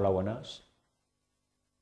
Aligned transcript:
Hola, 0.00 0.10
buenas. 0.10 0.62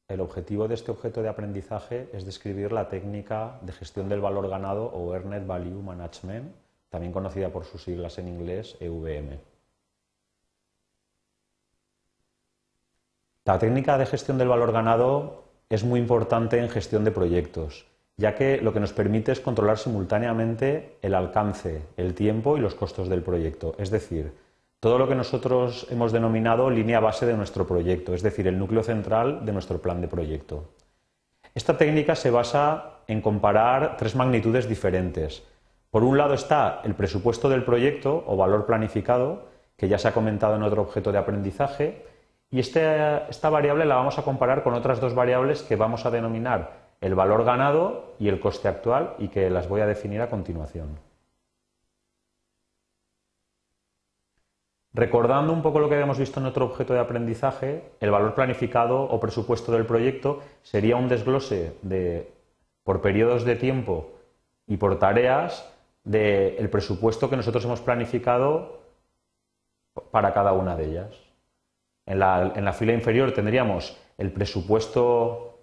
El 0.09 0.23
objetivo 0.23 0.69
de 0.69 0.75
este 0.75 0.91
objeto 0.91 1.21
de 1.21 1.29
aprendizaje 1.29 2.09
es 2.15 2.25
describir 2.25 2.73
la 2.73 2.89
técnica 2.89 3.59
de 3.61 3.73
gestión 3.73 4.09
del 4.09 4.23
valor 4.23 4.49
ganado 4.49 4.87
o 4.87 5.15
Earned 5.15 5.47
Value 5.47 5.83
Management, 5.83 6.51
también 6.89 7.13
conocida 7.13 7.51
por 7.51 7.67
sus 7.67 7.83
siglas 7.83 8.17
en 8.17 8.29
inglés 8.29 8.79
EVM. 8.81 9.39
La 13.45 13.59
técnica 13.59 13.99
de 13.99 14.07
gestión 14.07 14.39
del 14.39 14.49
valor 14.49 14.73
ganado 14.73 15.45
es 15.69 15.85
muy 15.85 16.01
importante 16.01 16.59
en 16.59 16.71
gestión 16.71 17.05
de 17.05 17.11
proyectos, 17.11 17.85
ya 18.17 18.35
que 18.35 18.63
lo 18.63 18.73
que 18.73 18.81
nos 18.81 18.95
permite 18.95 19.33
es 19.33 19.41
controlar 19.41 19.77
simultáneamente 19.77 20.97
el 21.03 21.15
alcance, 21.15 21.83
el 21.99 22.15
tiempo 22.15 22.57
y 22.57 22.61
los 22.61 22.75
costos 22.75 23.11
del 23.11 23.23
proyecto, 23.23 23.75
es 23.77 23.91
decir, 23.91 24.46
todo 24.87 24.99
lo 24.99 25.09
que 25.09 25.17
nosotros 25.17 25.89
hemos 25.91 26.13
denominado 26.13 26.71
línea 26.71 27.01
base 27.01 27.27
de 27.27 27.37
nuestro 27.37 27.67
proyecto, 27.67 28.15
es 28.15 28.23
decir, 28.23 28.47
el 28.47 28.57
núcleo 28.57 28.85
central 28.85 29.45
de 29.45 29.53
nuestro 29.53 29.83
plan 29.83 30.01
de 30.01 30.07
proyecto. 30.07 30.69
Esta 31.57 31.77
técnica 31.77 32.15
se 32.15 32.31
basa 32.31 33.01
en 33.09 33.21
comparar 33.21 33.97
tres 33.97 34.15
magnitudes 34.15 34.69
diferentes. 34.69 35.43
Por 35.91 36.05
un 36.05 36.17
lado 36.17 36.35
está 36.35 36.83
el 36.85 36.95
presupuesto 36.95 37.49
del 37.49 37.65
proyecto 37.65 38.23
o 38.29 38.37
valor 38.37 38.65
planificado, 38.65 39.49
que 39.77 39.89
ya 39.89 39.99
se 39.99 40.07
ha 40.07 40.15
comentado 40.15 40.55
en 40.55 40.63
otro 40.63 40.83
objeto 40.83 41.11
de 41.11 41.19
aprendizaje, 41.19 42.07
y 42.49 42.61
este, 42.61 43.29
esta 43.29 43.51
variable 43.51 43.87
la 43.87 43.97
vamos 43.97 44.21
a 44.21 44.23
comparar 44.23 44.63
con 44.63 44.75
otras 44.75 45.01
dos 45.01 45.17
variables 45.17 45.65
que 45.65 45.75
vamos 45.75 46.07
a 46.07 46.13
denominar 46.13 46.75
el 47.01 47.17
valor 47.17 47.43
ganado 47.43 48.15
y 48.21 48.29
el 48.29 48.39
coste 48.39 48.69
actual 48.69 49.15
y 49.19 49.31
que 49.31 49.51
las 49.51 49.69
voy 49.69 49.81
a 49.81 49.87
definir 49.87 50.23
a 50.23 50.31
continuación. 50.31 50.97
Recordando 54.97 55.53
un 55.53 55.61
poco 55.61 55.79
lo 55.79 55.91
que 55.91 55.95
habíamos 55.95 56.19
visto 56.19 56.41
en 56.41 56.47
otro 56.47 56.65
objeto 56.65 56.95
de 56.95 57.01
aprendizaje, 57.01 57.83
el 58.01 58.11
valor 58.11 58.35
planificado 58.35 59.03
o 59.03 59.21
presupuesto 59.21 59.73
del 59.73 59.85
proyecto 59.85 60.41
sería 60.63 60.97
un 60.97 61.07
desglose 61.07 61.77
de, 61.83 62.33
por 62.83 63.03
periodos 63.03 63.45
de 63.45 63.57
tiempo 63.57 64.15
y 64.67 64.79
por 64.79 64.99
tareas 64.99 65.71
del 66.03 66.71
presupuesto 66.71 67.29
que 67.29 67.37
nosotros 67.37 67.63
hemos 67.67 67.83
planificado 67.83 68.81
para 70.11 70.33
cada 70.33 70.55
una 70.55 70.75
de 70.77 70.87
ellas. 70.87 71.15
En 72.07 72.19
la, 72.19 72.55
en 72.57 72.65
la 72.65 72.73
fila 72.73 72.95
inferior 72.95 73.33
tendríamos 73.33 74.01
el 74.17 74.33
presupuesto 74.33 75.59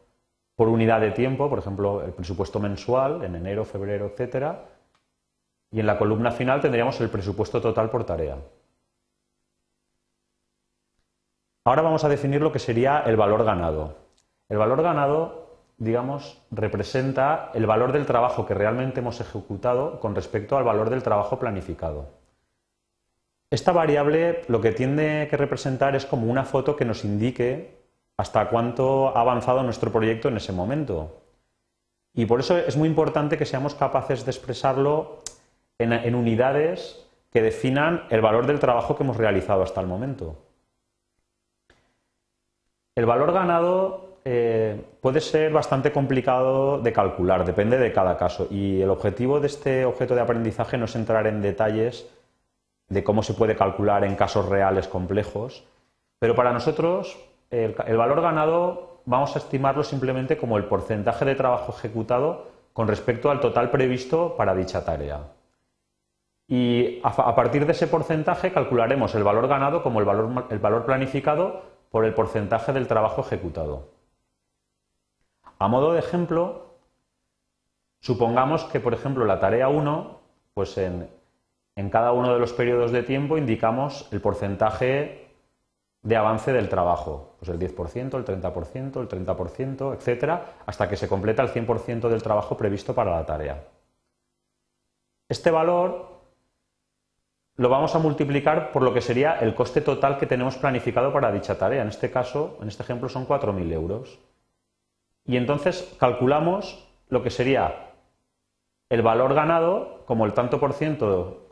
por 0.55 0.69
unidad 0.69 1.02
de 1.02 1.09
tiempo, 1.09 1.49
por 1.49 1.58
ejemplo, 1.58 2.03
el 2.03 2.13
presupuesto 2.13 2.59
mensual 2.59 3.23
en 3.23 3.33
enero, 3.33 3.65
febrero, 3.65 4.05
etcétera, 4.05 4.65
y 5.71 5.80
en 5.80 5.88
la 5.88 5.97
columna 5.97 6.30
final 6.30 6.61
tendríamos 6.61 7.02
el 7.02 7.09
presupuesto 7.09 7.59
total 7.59 7.89
por 7.89 8.03
tarea. 8.03 8.38
Ahora 11.66 11.81
vamos 11.81 12.03
a 12.03 12.09
definir 12.09 12.42
lo 12.42 12.52
que 12.52 12.59
sería 12.59 13.03
el 13.06 13.16
valor 13.16 13.45
ganado. 13.45 13.95
El 14.50 14.58
valor 14.58 14.81
ganado, 14.81 15.47
digamos, 15.78 16.42
representa 16.52 17.52
el 17.53 17.66
valor 17.66 17.94
del 17.94 18.05
trabajo 18.05 18.45
que 18.45 18.53
realmente 18.53 19.00
hemos 19.00 19.22
ejecutado 19.22 20.02
con 20.02 20.14
respecto 20.14 20.58
al 20.58 20.66
valor 20.66 20.89
del 20.89 21.03
trabajo 21.03 21.39
planificado. 21.39 22.09
Esta 23.50 23.72
variable 23.72 24.42
lo 24.50 24.59
que 24.59 24.73
tiende 24.73 25.28
que 25.30 25.38
representar 25.38 25.95
es 25.95 26.05
como 26.05 26.30
una 26.30 26.44
foto 26.44 26.75
que 26.75 26.83
nos 26.83 27.05
indique 27.05 27.81
hasta 28.17 28.50
cuánto 28.50 29.16
ha 29.16 29.22
avanzado 29.22 29.64
nuestro 29.64 29.89
proyecto 29.89 30.27
en 30.27 30.38
ese 30.38 30.52
momento. 30.52 31.22
Y 32.14 32.25
por 32.25 32.42
eso 32.42 32.58
es 32.58 32.75
muy 32.75 32.89
importante 32.89 33.38
que 33.38 33.45
seamos 33.45 33.73
capaces 33.73 34.25
de 34.25 34.31
expresarlo 34.31 35.22
en, 35.80 35.94
en 35.94 36.14
unidades 36.14 37.08
que 37.31 37.42
definan 37.42 38.03
el 38.09 38.20
valor 38.20 38.48
del 38.48 38.59
trabajo 38.59 38.98
que 38.98 39.03
hemos 39.03 39.16
realizado 39.16 39.64
hasta 39.64 39.80
el 39.80 39.88
momento. 39.88 40.42
El 42.95 43.08
valor 43.08 43.33
ganado 43.33 44.19
eh, 44.23 44.80
puede 45.02 45.20
ser 45.20 45.52
bastante 45.52 45.92
complicado 45.92 46.80
de 46.80 46.93
calcular, 46.93 47.43
depende 47.43 47.80
de 47.80 47.92
cada 47.92 48.17
caso. 48.17 48.48
Y 48.52 48.81
el 48.81 48.89
objetivo 48.92 49.39
de 49.39 49.48
este 49.48 49.86
objeto 49.86 50.14
de 50.14 50.21
aprendizaje 50.21 50.77
no 50.77 50.86
es 50.86 50.95
entrar 50.95 51.26
en 51.26 51.42
detalles 51.42 52.08
de 52.89 53.04
cómo 53.04 53.23
se 53.23 53.33
puede 53.33 53.55
calcular 53.55 54.04
en 54.04 54.15
casos 54.15 54.48
reales 54.48 54.87
complejos, 54.87 55.65
pero 56.20 56.36
para 56.36 56.54
nosotros 56.54 57.17
el, 57.49 57.73
valor 57.73 58.21
ganado 58.21 59.02
vamos 59.05 59.36
a 59.36 59.39
estimarlo 59.39 59.83
simplemente 59.83 60.37
como 60.37 60.58
el 60.58 60.65
porcentaje 60.65 61.25
de 61.25 61.36
trabajo 61.36 61.73
ejecutado 61.75 62.48
con 62.73 62.87
respecto 62.87 63.31
al 63.31 63.39
total 63.39 63.71
previsto 63.71 64.36
para 64.37 64.54
dicha 64.54 64.86
tarea. 64.86 65.21
Y 66.48 66.99
a, 67.04 67.36
partir 67.36 67.65
de 67.65 67.71
ese 67.71 67.87
porcentaje 67.87 68.52
calcularemos 68.52 69.15
el 69.15 69.23
valor 69.23 69.48
ganado 69.48 69.81
como 69.81 69.99
el 69.99 70.05
valor 70.60 70.86
planificado 70.86 71.73
por 71.93 72.05
el 72.05 72.15
porcentaje 72.15 72.73
del 72.73 72.87
trabajo 72.87 73.21
ejecutado. 73.21 73.89
A 75.59 75.67
modo 75.67 75.93
de 75.93 75.99
ejemplo, 75.99 76.73
supongamos 77.99 78.64
que, 78.64 78.80
por 78.80 78.95
ejemplo, 78.95 79.26
la 79.26 79.39
tarea 79.39 79.70
1, 79.70 80.20
pues 80.55 80.76
en, 80.80 81.08
cada 81.92 82.11
uno 82.11 82.33
de 82.33 82.39
los 82.39 82.52
periodos 82.52 82.92
de 82.92 83.04
tiempo 83.04 83.37
indicamos 83.37 84.09
el 84.11 84.21
porcentaje 84.21 85.36
de 86.02 86.15
avance 86.15 86.52
del 86.52 86.67
trabajo, 86.67 87.36
pues 87.37 87.49
el 87.49 87.59
10%, 87.59 88.17
el 88.17 88.25
30%, 88.25 88.99
el 88.99 89.08
30%, 89.08 89.93
etcétera, 89.93 90.55
hasta 90.65 90.89
que 90.89 90.98
se 90.98 91.08
completa 91.08 91.43
el 91.43 91.49
100% 91.49 92.10
del 92.10 92.23
trabajo 92.23 92.58
previsto 92.58 92.95
para 92.95 93.11
la 93.11 93.23
tarea. 93.27 93.67
Este 95.30 95.52
valor 95.52 96.12
lo 97.55 97.69
vamos 97.69 97.95
a 97.95 97.99
multiplicar 97.99 98.71
por 98.71 98.81
lo 98.81 98.93
que 98.93 99.02
sería 99.02 99.39
el 99.39 99.53
coste 99.53 99.81
total 99.81 100.17
que 100.17 100.25
tenemos 100.25 100.58
planificado 100.58 101.14
para 101.14 101.31
dicha 101.31 101.58
tarea. 101.58 101.83
En 101.83 101.89
este 101.89 102.09
caso, 102.09 102.58
en 102.61 102.67
este 102.67 102.83
ejemplo, 102.83 103.09
son 103.09 103.27
4.000 103.27 103.71
euros. 103.71 104.19
Y 105.25 105.37
entonces 105.37 105.95
calculamos 105.99 106.87
lo 107.09 107.21
que 107.21 107.30
sería 107.30 107.92
el 108.89 109.02
valor 109.02 109.33
ganado 109.33 110.03
como 110.05 110.25
el 110.25 110.33
tanto 110.33 110.59
por 110.59 110.73
ciento 110.73 111.47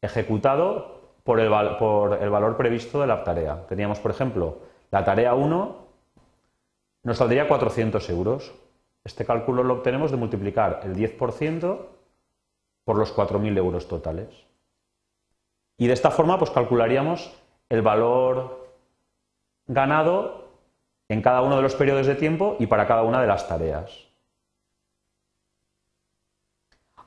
ejecutado 0.00 0.94
por 1.24 1.40
el, 1.40 1.48
valor 1.48 2.56
previsto 2.56 3.00
de 3.00 3.06
la 3.06 3.24
tarea. 3.24 3.66
Teníamos, 3.66 3.98
por 3.98 4.10
ejemplo, 4.10 4.58
la 4.90 5.04
tarea 5.04 5.34
1 5.34 5.84
nos 7.02 7.18
saldría 7.18 7.48
400 7.48 8.08
euros. 8.10 8.54
Este 9.04 9.24
cálculo 9.24 9.62
lo 9.62 9.74
obtenemos 9.74 10.10
de 10.10 10.16
multiplicar 10.16 10.80
el 10.84 10.94
10% 10.94 11.78
por 12.84 12.96
los 12.96 13.14
4.000 13.14 13.56
euros 13.58 13.88
totales. 13.88 14.28
Y 15.76 15.86
de 15.86 15.92
esta 15.92 16.10
forma 16.10 16.38
pues 16.38 16.50
calcularíamos 16.50 17.32
el 17.68 17.82
valor 17.82 18.68
ganado 19.66 20.48
en 21.08 21.22
cada 21.22 21.42
uno 21.42 21.56
de 21.56 21.62
los 21.62 21.74
periodos 21.74 22.06
de 22.06 22.14
tiempo 22.14 22.56
y 22.58 22.66
para 22.66 22.86
cada 22.86 23.02
una 23.02 23.20
de 23.20 23.26
las 23.26 23.48
tareas. 23.48 23.90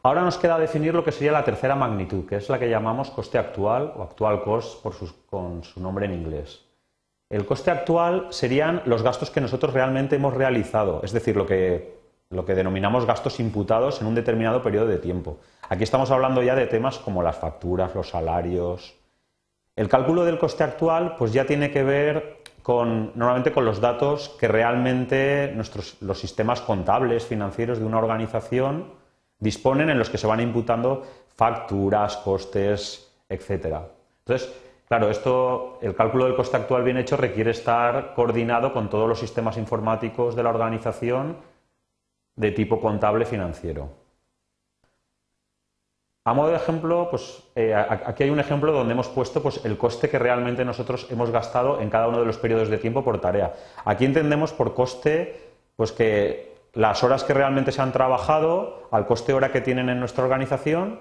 Ahora 0.03 0.21
nos 0.21 0.37
queda 0.37 0.57
definir 0.57 0.93
lo 0.93 1.03
que 1.03 1.11
sería 1.11 1.31
la 1.31 1.43
tercera 1.43 1.75
magnitud, 1.75 2.25
que 2.25 2.37
es 2.37 2.49
la 2.49 2.59
que 2.59 2.69
llamamos 2.69 3.09
coste 3.09 3.37
actual 3.37 3.93
o 3.95 4.03
actual 4.03 4.41
cost 4.43 4.81
por 4.81 4.95
con 5.25 5.63
su 5.63 5.81
nombre 5.81 6.05
en 6.05 6.13
inglés. 6.13 6.63
El 7.29 7.45
coste 7.45 7.71
actual 7.71 8.27
serían 8.29 8.81
los 8.85 9.03
gastos 9.03 9.29
que 9.29 9.41
nosotros 9.41 9.73
realmente 9.73 10.15
hemos 10.15 10.33
realizado, 10.33 11.01
es 11.03 11.11
decir, 11.11 11.35
lo 11.35 11.45
que 11.45 11.97
lo 12.29 12.45
que 12.45 12.55
denominamos 12.55 13.05
gastos 13.05 13.39
imputados 13.39 14.01
en 14.01 14.07
un 14.07 14.15
determinado 14.15 14.61
periodo 14.61 14.87
de 14.87 14.97
tiempo. 14.97 15.39
Aquí 15.69 15.83
estamos 15.83 16.11
hablando 16.11 16.41
ya 16.41 16.55
de 16.55 16.65
temas 16.65 16.97
como 16.97 17.21
las 17.21 17.37
facturas, 17.37 17.93
los 17.93 18.09
salarios. 18.09 18.95
El 19.75 19.89
cálculo 19.89 20.23
del 20.23 20.39
coste 20.39 20.63
actual 20.63 21.15
pues 21.17 21.33
ya 21.33 21.45
tiene 21.45 21.71
que 21.71 21.83
ver 21.83 22.37
con, 22.63 23.11
normalmente 23.15 23.51
con 23.51 23.65
los 23.65 23.81
datos 23.81 24.29
que 24.39 24.47
realmente 24.47 25.51
nuestros, 25.55 25.97
los 26.01 26.19
sistemas 26.19 26.61
contables, 26.61 27.25
financieros 27.25 27.79
de 27.79 27.85
una 27.85 27.97
organización 27.97 28.93
disponen 29.39 29.89
en 29.89 29.99
los 29.99 30.09
que 30.09 30.17
se 30.17 30.25
van 30.25 30.39
imputando 30.39 31.03
facturas, 31.35 32.15
costes, 32.17 33.13
etc. 33.27 33.77
Entonces, 34.19 34.53
claro, 34.87 35.09
esto, 35.09 35.79
el 35.81 35.95
cálculo 35.95 36.25
del 36.25 36.35
coste 36.35 36.57
actual 36.57 36.83
bien 36.83 36.97
hecho 36.97 37.17
requiere 37.17 37.51
estar 37.51 38.13
coordinado 38.15 38.71
con 38.71 38.89
todos 38.89 39.07
los 39.07 39.19
sistemas 39.19 39.57
informáticos 39.57 40.33
de 40.33 40.43
la 40.43 40.49
organización 40.49 41.37
de 42.37 42.51
tipo 42.51 42.79
contable 42.79 43.25
financiero. 43.25 44.06
A 46.27 46.33
modo 46.33 46.49
de 46.49 46.57
ejemplo, 46.57 47.07
pues 47.09 47.41
eh, 47.55 47.73
aquí 47.73 48.23
hay 48.23 48.29
un 48.29 48.41
ejemplo 48.41 48.73
donde 48.73 48.91
hemos 48.91 49.07
puesto 49.07 49.41
pues, 49.41 49.63
el 49.63 49.77
coste 49.77 50.09
que 50.09 50.19
realmente 50.19 50.65
nosotros 50.65 51.07
hemos 51.09 51.31
gastado 51.31 51.79
en 51.79 51.89
cada 51.89 52.09
uno 52.09 52.19
de 52.19 52.25
los 52.25 52.37
periodos 52.37 52.67
de 52.67 52.77
tiempo 52.77 53.01
por 53.01 53.21
tarea. 53.21 53.53
Aquí 53.85 54.03
entendemos 54.03 54.51
por 54.51 54.73
coste 54.73 55.39
pues 55.77 55.93
que 55.93 56.53
las 56.73 57.01
horas 57.01 57.23
que 57.23 57.33
realmente 57.33 57.71
se 57.71 57.81
han 57.81 57.93
trabajado, 57.93 58.89
al 58.91 59.07
coste 59.07 59.31
hora 59.31 59.53
que 59.53 59.61
tienen 59.61 59.87
en 59.87 60.01
nuestra 60.01 60.25
organización, 60.25 60.99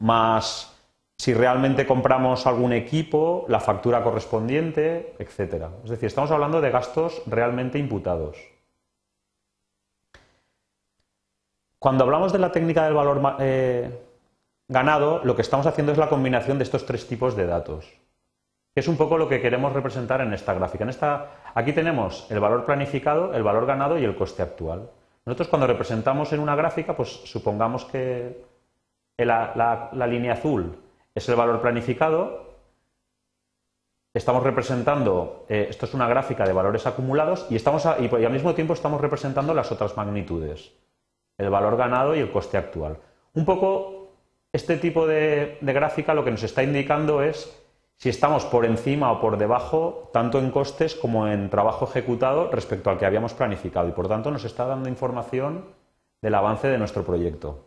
más 0.00 0.76
si 1.16 1.32
realmente 1.32 1.86
compramos 1.86 2.46
algún 2.46 2.74
equipo, 2.74 3.46
la 3.48 3.60
factura 3.60 4.02
correspondiente, 4.02 5.14
etcétera. 5.18 5.70
Es 5.84 5.88
decir, 5.88 6.08
estamos 6.08 6.30
hablando 6.30 6.60
de 6.60 6.70
gastos 6.70 7.22
realmente 7.24 7.78
imputados. 7.78 8.36
Cuando 11.78 12.04
hablamos 12.04 12.34
de 12.34 12.38
la 12.38 12.52
técnica 12.52 12.84
del 12.84 12.92
valor 12.92 13.36
eh, 13.38 14.07
ganado, 14.68 15.22
lo 15.24 15.34
que 15.34 15.42
estamos 15.42 15.66
haciendo 15.66 15.92
es 15.92 15.98
la 15.98 16.08
combinación 16.08 16.58
de 16.58 16.64
estos 16.64 16.86
tres 16.86 17.06
tipos 17.08 17.34
de 17.36 17.46
datos. 17.46 17.86
que 18.74 18.80
es 18.80 18.88
un 18.88 18.96
poco 18.96 19.18
lo 19.18 19.28
que 19.28 19.40
queremos 19.40 19.72
representar 19.72 20.20
en 20.20 20.32
esta 20.32 20.54
gráfica. 20.54 20.84
En 20.84 20.90
esta, 20.90 21.30
aquí 21.54 21.72
tenemos 21.72 22.30
el 22.30 22.38
valor 22.38 22.64
planificado, 22.64 23.34
el 23.34 23.42
valor 23.42 23.66
ganado 23.66 23.98
y 23.98 24.04
el 24.04 24.14
coste 24.14 24.42
actual. 24.42 24.90
Nosotros 25.24 25.48
cuando 25.48 25.66
representamos 25.66 26.32
en 26.32 26.40
una 26.40 26.54
gráfica, 26.54 26.96
pues 26.96 27.08
supongamos 27.24 27.84
que 27.86 28.44
la, 29.18 29.90
línea 30.06 30.34
azul 30.34 30.78
es 31.14 31.28
el 31.28 31.34
valor 31.34 31.60
planificado, 31.60 32.46
estamos 34.14 34.42
representando, 34.44 35.44
eh, 35.48 35.66
esto 35.70 35.86
es 35.86 35.94
una 35.94 36.06
gráfica 36.06 36.46
de 36.46 36.52
valores 36.52 36.86
acumulados 36.86 37.46
y, 37.50 37.56
estamos 37.56 37.84
y, 37.98 38.24
al 38.24 38.32
mismo 38.32 38.54
tiempo 38.54 38.74
estamos 38.74 39.00
representando 39.00 39.54
las 39.54 39.72
otras 39.72 39.96
magnitudes, 39.96 40.72
el 41.36 41.50
valor 41.50 41.76
ganado 41.76 42.14
y 42.14 42.20
el 42.20 42.30
coste 42.30 42.58
actual. 42.58 42.98
Un 43.34 43.44
poco 43.44 43.97
este 44.52 44.76
tipo 44.76 45.06
de 45.06 45.58
gráfica 45.62 46.14
lo 46.14 46.24
que 46.24 46.30
nos 46.30 46.42
está 46.42 46.62
indicando 46.62 47.22
es 47.22 47.54
si 47.98 48.08
estamos 48.08 48.44
por 48.44 48.64
encima 48.64 49.10
o 49.10 49.20
por 49.20 49.38
debajo, 49.38 50.08
tanto 50.12 50.38
en 50.38 50.52
costes 50.52 50.94
como 50.94 51.26
en 51.26 51.50
trabajo 51.50 51.84
ejecutado 51.84 52.48
respecto 52.50 52.90
al 52.90 52.98
que 52.98 53.06
habíamos 53.06 53.34
planificado 53.34 53.88
y 53.88 53.92
por 53.92 54.06
tanto 54.06 54.30
nos 54.30 54.44
está 54.44 54.66
dando 54.66 54.88
información 54.88 55.64
del 56.22 56.34
avance 56.36 56.68
de 56.68 56.78
nuestro 56.78 57.02
proyecto. 57.02 57.64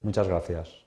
Muchas 0.00 0.26
gracias. 0.26 0.85